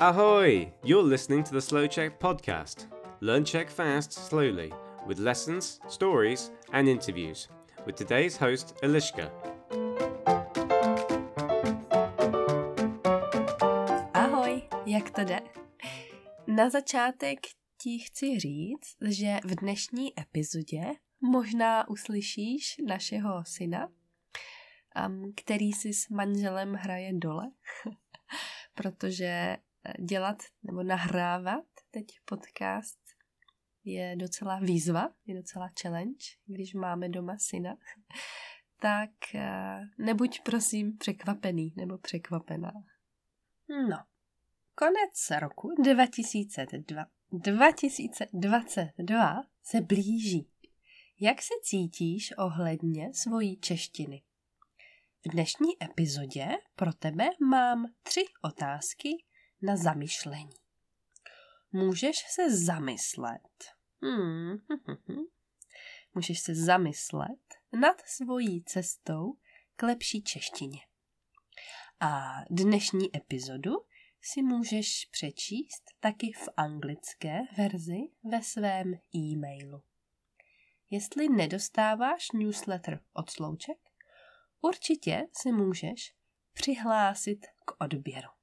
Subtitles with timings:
[0.00, 0.72] Ahoy!
[0.84, 2.86] You're listening to the Slow Check podcast.
[3.20, 4.72] Learn Czech fast, slowly,
[5.08, 7.48] with lessons, stories, and interviews.
[7.84, 9.30] With today's host, Eliška.
[14.14, 15.40] Ahoj, jak to jde?
[16.46, 17.38] Na začátek
[17.78, 20.82] ti chci říct, že v dnešní epizodě
[21.20, 23.88] možná uslyšíš našeho syna,
[25.36, 27.50] který si s manželem hraje dole,
[28.74, 29.56] protože
[29.98, 32.98] dělat nebo nahrávat teď podcast
[33.84, 37.76] je docela výzva, je docela challenge, když máme doma syna.
[38.80, 39.40] Tak uh,
[40.06, 42.72] nebuď prosím překvapený nebo překvapená.
[43.90, 44.04] No,
[44.74, 50.48] konec roku 2002, 2022 se blíží.
[51.20, 54.22] Jak se cítíš ohledně svojí češtiny?
[55.26, 59.24] V dnešní epizodě pro tebe mám tři otázky
[59.62, 60.56] na zamyšlení.
[61.72, 63.64] Můžeš se zamyslet.
[64.02, 64.58] Hmm.
[66.14, 69.36] Můžeš se zamyslet nad svojí cestou
[69.76, 70.80] k lepší češtině.
[72.00, 73.72] A dnešní epizodu
[74.20, 79.82] si můžeš přečíst taky v anglické verzi ve svém e-mailu.
[80.90, 83.78] Jestli nedostáváš newsletter od Slouček,
[84.60, 86.14] určitě si můžeš
[86.52, 88.37] přihlásit k odběru.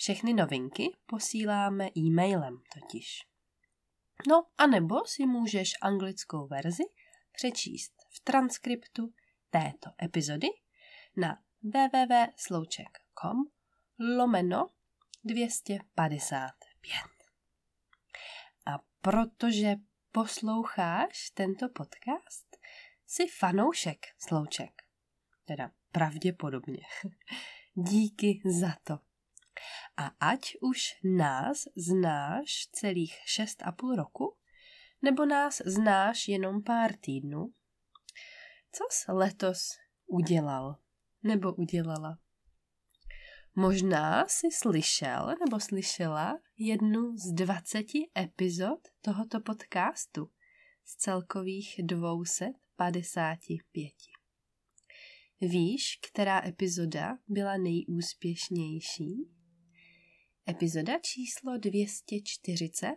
[0.00, 3.26] Všechny novinky posíláme e-mailem totiž.
[4.28, 6.82] No a nebo si můžeš anglickou verzi
[7.32, 9.12] přečíst v transkriptu
[9.50, 10.46] této epizody
[11.16, 13.36] na www.slouček.com
[14.16, 14.68] lomeno
[15.24, 16.94] 255.
[18.66, 19.74] A protože
[20.12, 22.56] posloucháš tento podcast,
[23.06, 24.82] jsi fanoušek Slouček.
[25.44, 26.82] Teda pravděpodobně.
[27.74, 29.09] Díky za to.
[29.96, 34.36] A ať už nás znáš celých šest a půl roku,
[35.02, 37.52] nebo nás znáš jenom pár týdnů,
[38.72, 40.76] co jsi letos udělal
[41.22, 42.18] nebo udělala?
[43.54, 47.86] Možná jsi slyšel nebo slyšela jednu z 20
[48.18, 50.30] epizod tohoto podcastu
[50.84, 53.92] z celkových 255.
[55.40, 59.39] Víš, která epizoda byla nejúspěšnější?
[60.50, 62.88] Epizoda číslo 240,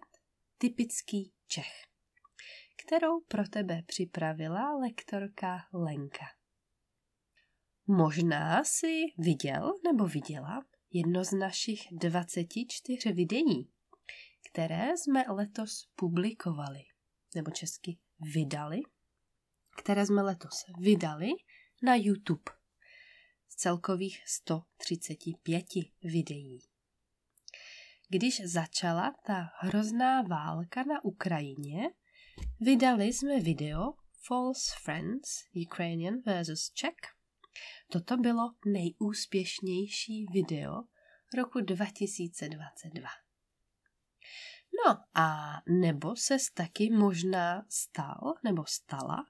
[0.58, 1.86] typický Čech,
[2.86, 6.26] kterou pro tebe připravila lektorka Lenka.
[7.88, 13.72] Možná si viděl nebo viděla jedno z našich 24 videí,
[14.52, 16.80] které jsme letos publikovali,
[17.36, 18.80] nebo česky vydali,
[19.78, 21.30] které jsme letos vydali
[21.84, 22.52] na YouTube
[23.48, 25.66] z celkových 135
[26.04, 26.73] videí.
[28.10, 31.90] Když začala ta hrozná válka na Ukrajině,
[32.60, 33.94] vydali jsme video
[34.28, 35.30] False Friends
[35.66, 36.70] Ukrainian vs.
[36.74, 36.96] Czech.
[37.92, 40.74] Toto bylo nejúspěšnější video
[41.38, 43.08] roku 2022.
[44.86, 49.26] No a nebo se taky možná stal nebo stala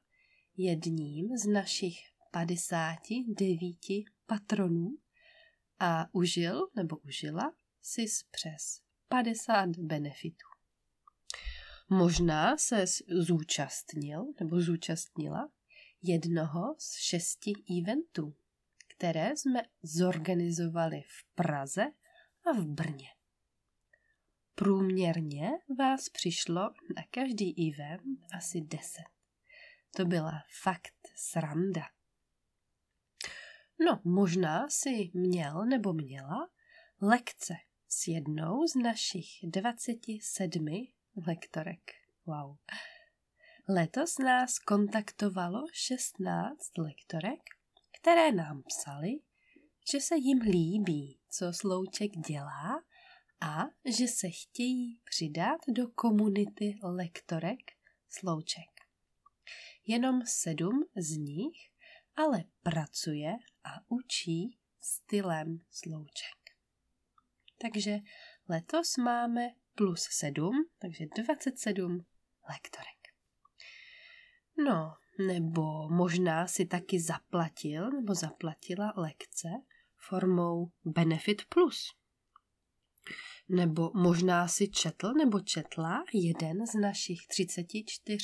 [0.58, 1.98] jedním z našich
[2.32, 3.78] 59
[4.26, 4.98] patronů
[5.80, 10.46] a užil nebo užila sis přes 50 benefitů.
[11.90, 15.52] Možná se zúčastnil nebo zúčastnila
[16.02, 18.36] jednoho z šesti eventů,
[18.88, 21.86] které jsme zorganizovali v Praze
[22.46, 23.10] a v Brně.
[24.56, 26.62] Průměrně vás přišlo
[26.96, 29.06] na každý event asi deset.
[29.96, 31.82] To byla fakt sranda.
[33.86, 36.50] No, možná si měl nebo měla
[37.02, 37.54] lekce
[37.94, 40.88] s jednou z našich 27
[41.28, 41.92] lektorek.
[42.26, 42.58] Wow.
[43.70, 47.40] Letos nás kontaktovalo 16 lektorek,
[48.00, 49.10] které nám psali,
[49.92, 52.84] že se jim líbí, co Slouček dělá
[53.42, 57.72] a že se chtějí přidat do komunity lektorek
[58.10, 58.72] Slouček.
[59.88, 61.70] Jenom sedm z nich
[62.16, 66.43] ale pracuje a učí stylem Slouček.
[67.58, 67.98] Takže
[68.50, 72.06] letos máme plus 7, takže 27
[72.50, 73.04] lektorek.
[74.66, 74.94] No,
[75.28, 79.48] nebo možná si taky zaplatil nebo zaplatila lekce
[79.98, 81.88] formou Benefit Plus.
[83.50, 88.18] Nebo možná si četl nebo četla jeden z našich 34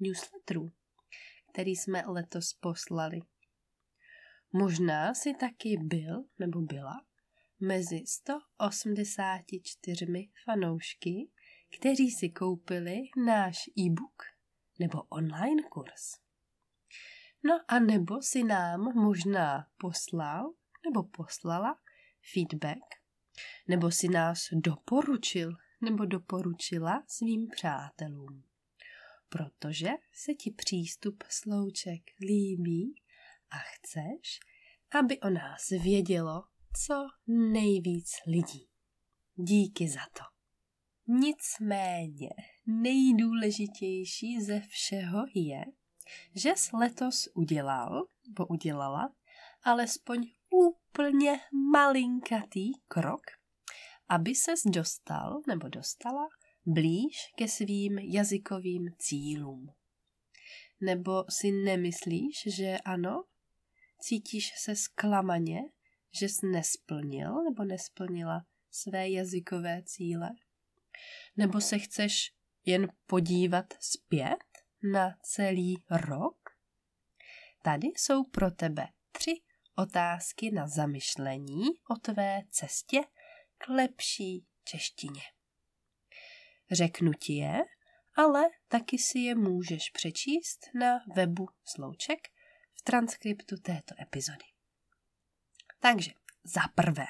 [0.00, 0.72] newsletterů,
[1.52, 3.20] který jsme letos poslali.
[4.52, 7.09] Možná si taky byl nebo byla
[7.60, 11.30] mezi 184 fanoušky,
[11.78, 12.96] kteří si koupili
[13.26, 14.22] náš e-book
[14.78, 16.20] nebo online kurz.
[17.44, 20.52] No a nebo si nám možná poslal
[20.84, 21.80] nebo poslala
[22.32, 22.84] feedback,
[23.68, 28.44] nebo si nás doporučil nebo doporučila svým přátelům.
[29.28, 32.94] Protože se ti přístup slouček líbí
[33.50, 34.40] a chceš,
[35.00, 36.42] aby o nás vědělo
[36.86, 36.94] co
[37.26, 38.68] nejvíc lidí.
[39.34, 40.22] Díky za to.
[41.06, 42.28] Nicméně
[42.66, 45.64] nejdůležitější ze všeho je,
[46.34, 49.14] že jsi letos udělal, nebo udělala,
[49.62, 51.40] alespoň úplně
[51.72, 53.20] malinkatý krok,
[54.08, 56.28] aby ses dostal nebo dostala
[56.66, 59.66] blíž ke svým jazykovým cílům.
[60.80, 63.24] Nebo si nemyslíš, že ano?
[64.00, 65.60] Cítíš se zklamaně,
[66.12, 70.30] že jsi nesplnil nebo nesplnila své jazykové cíle?
[71.36, 72.32] Nebo se chceš
[72.64, 74.44] jen podívat zpět
[74.92, 76.36] na celý rok?
[77.62, 79.40] Tady jsou pro tebe tři
[79.76, 83.00] otázky na zamyšlení o tvé cestě
[83.58, 85.22] k lepší češtině.
[86.70, 87.64] Řeknu ti je,
[88.16, 92.28] ale taky si je můžeš přečíst na webu Slouček
[92.72, 94.44] v transkriptu této epizody.
[95.80, 96.10] Takže
[96.44, 97.06] za prvé,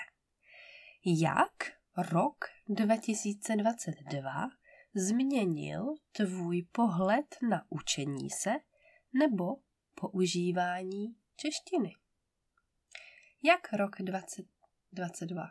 [1.05, 4.49] jak rok 2022
[4.95, 8.51] změnil tvůj pohled na učení se
[9.13, 9.57] nebo
[9.95, 11.95] používání češtiny?
[13.43, 15.49] Jak rok 2022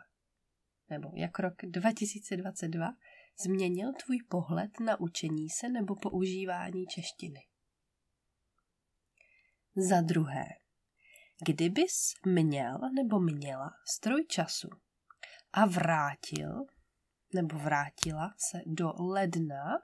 [0.90, 2.96] nebo jak rok 2022
[3.44, 7.46] změnil tvůj pohled na učení se nebo používání češtiny?
[9.76, 10.44] Za druhé,
[11.46, 14.68] kdybys měl nebo měla stroj času
[15.52, 16.66] a vrátil
[17.34, 19.80] nebo vrátila se do ledna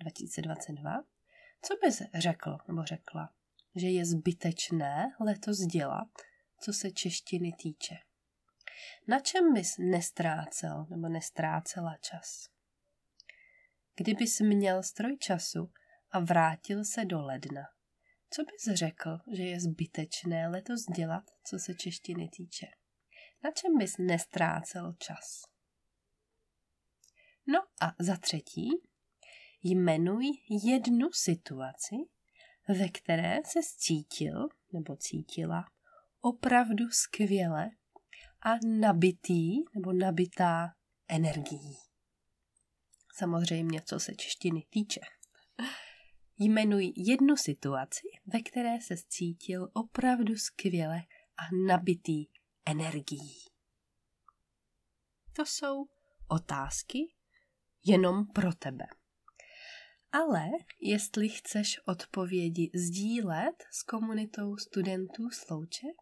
[0.00, 0.92] 2022,
[1.62, 3.32] co bys řekl nebo řekla,
[3.74, 6.08] že je zbytečné letos dělat,
[6.60, 7.94] co se češtiny týče?
[9.08, 12.48] Na čem bys nestrácel nebo nestrácela čas?
[13.96, 15.72] Kdybys měl stroj času
[16.10, 17.62] a vrátil se do ledna,
[18.30, 22.66] co bys řekl, že je zbytečné letos dělat, co se češtiny týče?
[23.44, 25.42] Na čem bys nestrácel čas?
[27.46, 28.68] No a za třetí,
[29.62, 30.24] jmenuj
[30.64, 31.96] jednu situaci,
[32.68, 35.64] ve které se cítil nebo cítila
[36.20, 37.70] opravdu skvěle
[38.40, 38.50] a
[38.80, 40.74] nabitý nebo nabitá
[41.08, 41.76] energií.
[43.14, 45.00] Samozřejmě, co se češtiny týče.
[46.38, 50.98] Jmenuj jednu situaci, ve které se cítil opravdu skvěle
[51.36, 52.26] a nabitý
[52.66, 53.44] energií.
[55.32, 55.86] To jsou
[56.28, 56.98] otázky
[57.84, 58.84] jenom pro tebe.
[60.12, 60.46] Ale
[60.80, 65.96] jestli chceš odpovědi sdílet s komunitou studentů Slouček,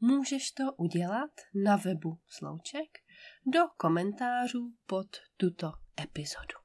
[0.00, 1.30] můžeš to udělat
[1.64, 2.98] na webu Slouček
[3.46, 5.06] do komentářů pod
[5.36, 6.58] tuto epizodu.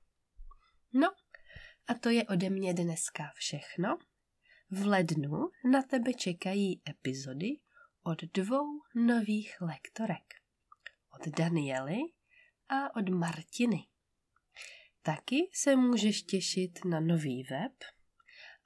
[0.94, 1.07] No
[1.89, 3.97] a to je ode mě dneska všechno.
[4.69, 7.60] V lednu na tebe čekají epizody
[8.03, 8.65] od dvou
[8.96, 10.34] nových lektorek.
[11.19, 11.98] Od Daniely
[12.69, 13.88] a od Martiny.
[15.01, 17.74] Taky se můžeš těšit na nový web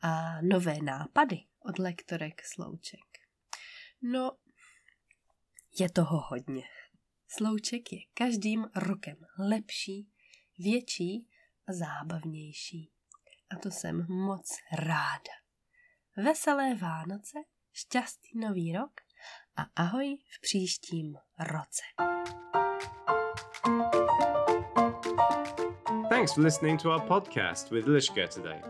[0.01, 3.19] a nové nápady od lektorek Slouček.
[4.01, 4.31] No,
[5.79, 6.63] je toho hodně.
[7.27, 10.07] Slouček je každým rokem lepší,
[10.57, 11.27] větší
[11.67, 12.93] a zábavnější
[13.55, 15.33] a to jsem moc ráda.
[16.17, 17.39] Veselé Vánoce,
[17.73, 18.91] šťastný nový rok
[19.57, 21.83] a ahoj v příštím roce.
[26.09, 28.61] Thanks for listening to our podcast with Lishka today.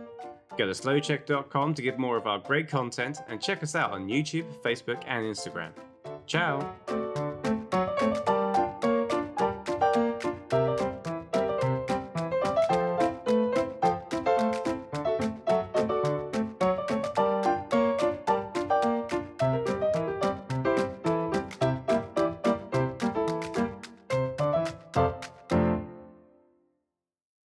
[0.58, 4.08] Go to slowcheck.com to get more of our great content and check us out on
[4.08, 5.74] YouTube, Facebook, and Instagram.
[6.26, 7.03] Ciao!